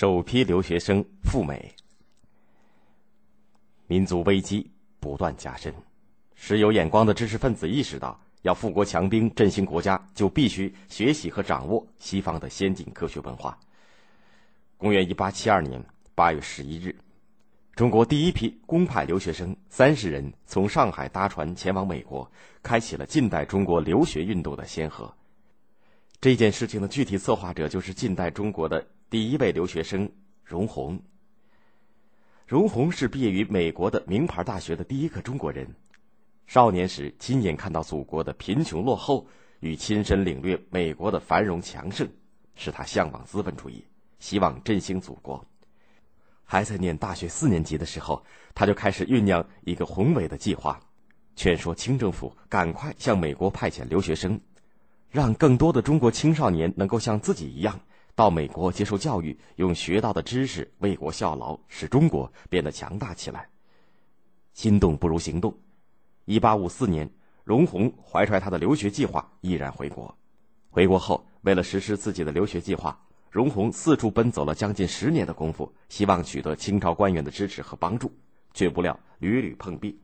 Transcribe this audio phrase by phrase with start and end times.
[0.00, 1.74] 首批留学生赴美，
[3.86, 4.66] 民族危机
[4.98, 5.74] 不断加深，
[6.34, 13.58] 使有眼光的知识分子意识到，要富国强兵、振兴国家，就必须学习和掌握西方的先进科学文化。
[14.78, 16.96] 公元一八七二年八月十一日，
[17.74, 22.26] 中国第一批公派留学生三十人从上海搭船前往美国，
[22.62, 25.14] 开启了近代中国留学运动的先河。
[26.22, 28.82] 这件事情的具体策划者就是近代中国的。
[29.10, 30.08] 第一位留学生
[30.44, 31.02] 荣鸿。
[32.46, 35.66] 荣鸿是毕业于美国的名牌大学的第一个中国人，
[36.46, 39.26] 少年时亲眼看到祖国的贫穷落后，
[39.58, 42.08] 与亲身领略美国的繁荣强盛，
[42.54, 43.84] 使他向往资本主义，
[44.20, 45.44] 希望振兴祖国。
[46.44, 50.80] 还在念大学四年级的时候，他就开始酝酿一个宏伟的计划，
[51.34, 54.40] 劝说清政府赶快向美国派遣留学生，
[55.08, 57.80] 让更多的中国青少年能够像自己一样。
[58.14, 63.48] 到美国接受教育，用学到的知识为国效劳，使中国变得强大起来。
[64.52, 65.56] 心动不如行动。
[66.26, 67.10] 一八五四年，
[67.44, 70.14] 荣鸿怀揣他的留学计划，毅然回国。
[70.70, 78.12] 回国后，为了实施自己的留学计划，荣鸿四处奔走了将近十年的功夫，希望取得清朝官员的支持和帮助，
[78.52, 79.98] 却不料屡屡碰壁。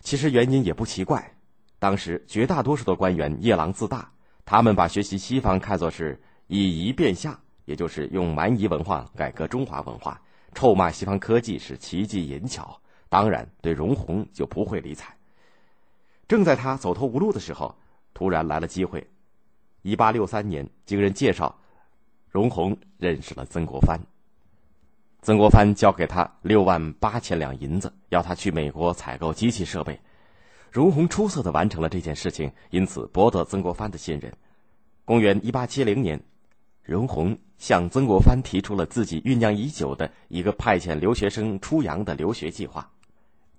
[0.00, 1.32] 其实原因也不奇怪，
[1.78, 4.10] 当时绝大多数的官员夜郎自大，
[4.44, 6.20] 他们把学习西方看作是。
[6.48, 10.20] 以夷变夏，也就是用蛮夷文化改革中华文化，
[10.54, 12.78] 臭骂西方科技是奇技淫巧。
[13.10, 15.14] 当然，对荣鸿就不会理睬。
[16.26, 17.74] 正在他走投无路的时候，
[18.12, 19.06] 突然来了机会。
[19.82, 21.58] 一八六三年，经人介绍，
[22.28, 23.98] 荣鸿认识了曾国藩。
[25.22, 29.98] 曾国藩交给他六万八千两银子，要他去美国采购机器设备。
[30.70, 34.32] 荣鸿出色的完成了这件事情，因此博得曾国藩的信任。
[35.04, 36.22] 公元一八七零年。
[36.88, 42.90] 荣鸿向曾国藩提出了自己酝酿已久的一个派遣留学生出洋的留学计划，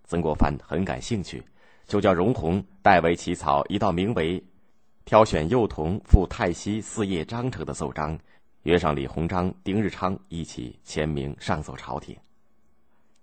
[0.03, 1.43] 曾国藩很感兴趣，
[1.85, 4.43] 就叫荣鸿代为起草一道名为
[5.05, 8.17] “挑选幼童赴泰西四叶章程”的奏章，
[8.63, 12.17] 约上李鸿章、丁日昌一起签名上奏朝廷。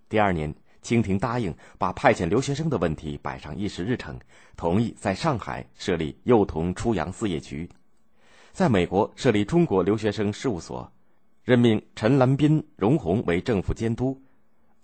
[0.09, 4.17] 第二年，清廷答应把派遣留学生的问题摆上议事日程，
[4.57, 7.69] 同意在上海设立幼童出洋四叶局。
[8.57, 10.91] 在美国设立中国留学生事务所，
[11.45, 14.19] 任命陈兰斌、荣鸿为政府监督。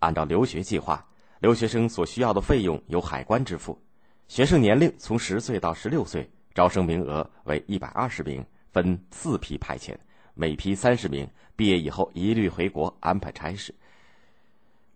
[0.00, 1.02] 按照留学计划，
[1.40, 3.80] 留学生所需要的费用由海关支付。
[4.28, 9.96] 学生年龄从十岁到十六岁，招生名额为一百二十名，分四批派遣，
[10.34, 11.26] 每批三十名。
[11.56, 13.74] 毕业以后一律回国安排差事。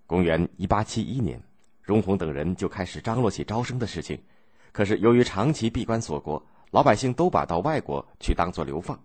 [0.07, 1.43] 公元一八七一年，
[1.81, 4.21] 荣鸿等人就开始张罗起招生的事情。
[4.71, 6.47] 可是由于长期闭关锁国。
[6.71, 8.99] 老百姓都把到外国去当做流放，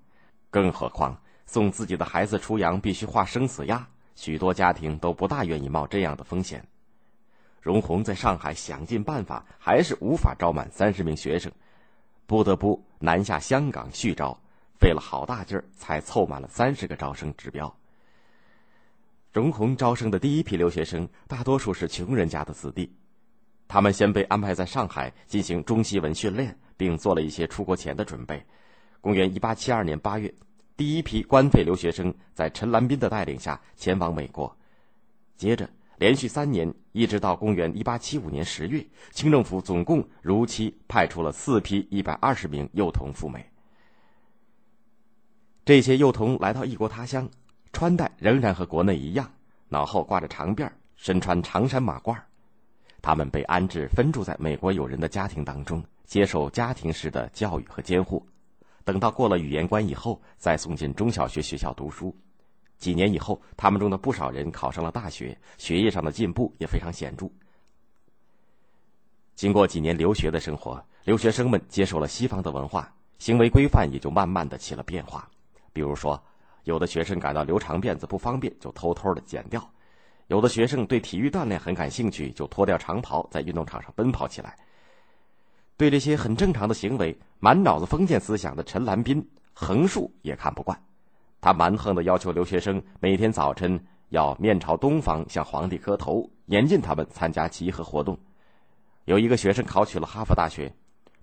[0.50, 6.66] 更何况送自己的孩子出洋必须画生死押，许多家庭都不大愿意冒这样的风险。
[7.62, 11.52] 荣鸿在上海想尽办法，还是无法招满三十名学生，
[12.26, 14.36] 不得不南下香港续招，
[14.80, 17.72] 费了好大劲儿才凑满了三十个招生指标。
[19.32, 22.92] 荣鸿招生的第一批留学生，大多数是穷人家的子弟，
[23.72, 26.54] 他们先被安排在上海进行中西文训练。
[26.82, 28.44] 并做了一些出国前的准备。
[29.02, 30.34] 公元一八七二年八月，
[30.76, 34.52] 第一批官费留学生在陈兰斌的带领下前往美国。
[35.38, 43.46] 接着，连续三年，一直到公元一八七五年十月，清政府总共如期派出了四批一百二十名幼童赴美。
[45.64, 47.30] 这些幼童来到异国他乡，
[47.72, 49.32] 穿戴仍然和国内一样，
[49.70, 52.18] 脑后挂着长辫身穿长衫马褂
[53.02, 55.84] 他们被安置分住在美国友人的家庭当中。
[56.06, 58.28] 接受家庭式的教育和监护，
[58.84, 62.14] 等到过了语言关以后，再送进中小学学校读书。
[62.78, 67.32] 几年以后，他们中的不少人考上了大学，学业上的进步也非常显著。
[69.36, 75.30] 经过几年留学的生活，留学生们接受了西方的文化，行为规范也就慢慢的起了变化。
[75.72, 76.22] 比如说，
[76.66, 79.62] 有的学生感到留长辫子不方便，就偷偷的剪掉；
[80.32, 84.56] 有的学生对体育锻炼很感兴趣，就脱掉长袍在运动场上奔跑起来。
[85.76, 90.82] 对这些很正常的行为，满脑子封建思想的陈兰斌横竖也看不惯，
[91.42, 98.18] 他蛮横的要求留学生每天早晨要面朝东方向皇帝磕头，严禁他们参加集合活动。
[99.04, 100.74] 有一个学生考取了哈佛大学，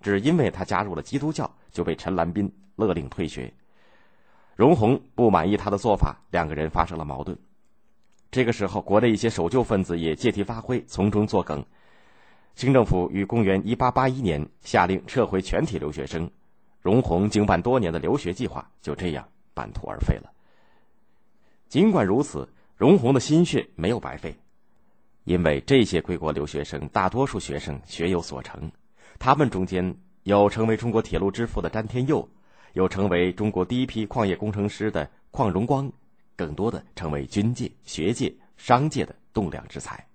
[0.01, 3.51] 只因为他加入了基督教，就被陈兰斌勒令退学。
[4.55, 7.35] 荣宏不满意他的做法，两个人发生了矛盾。
[8.31, 11.65] 这个时候，国内一些守旧分子也借题发挥，从中作梗。
[12.55, 16.29] 清政府于公元一八八一年下令撤回全体留学生，
[16.81, 20.31] 荣鸿经办多年的留学计划就这样半途而废了。
[21.69, 24.35] 尽管如此，荣闳的心血没有白费，
[25.23, 28.71] 因为这些归国留学生大多数学生学有所成，
[29.17, 32.29] 他们中间有成为中国铁路之父的詹天佑，
[32.73, 35.91] 有成为中国第一批矿业工程师的邝荣光，
[36.39, 40.08] 更多的成为军界、学界、商界的栋梁之才。